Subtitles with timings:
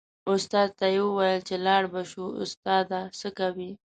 [0.31, 3.71] استاد ته یې و ویل چې لاړ به شو استاده څه کوې.